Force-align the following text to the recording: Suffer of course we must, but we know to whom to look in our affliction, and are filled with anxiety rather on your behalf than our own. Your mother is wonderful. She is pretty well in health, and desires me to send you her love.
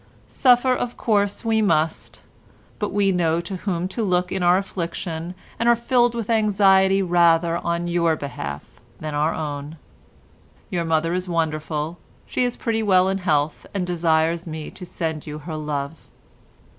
Suffer 0.27 0.73
of 0.73 0.97
course 0.97 1.45
we 1.45 1.61
must, 1.61 2.21
but 2.79 2.91
we 2.91 3.11
know 3.11 3.39
to 3.41 3.57
whom 3.57 3.87
to 3.89 4.01
look 4.03 4.31
in 4.31 4.41
our 4.41 4.57
affliction, 4.57 5.35
and 5.59 5.69
are 5.69 5.75
filled 5.75 6.15
with 6.15 6.27
anxiety 6.27 7.03
rather 7.03 7.57
on 7.59 7.87
your 7.87 8.15
behalf 8.15 8.65
than 8.99 9.13
our 9.13 9.35
own. 9.35 9.77
Your 10.71 10.85
mother 10.85 11.13
is 11.13 11.29
wonderful. 11.29 11.99
She 12.25 12.43
is 12.43 12.57
pretty 12.57 12.81
well 12.81 13.09
in 13.09 13.19
health, 13.19 13.67
and 13.75 13.85
desires 13.85 14.47
me 14.47 14.71
to 14.71 14.87
send 14.87 15.27
you 15.27 15.37
her 15.37 15.55
love. 15.55 15.97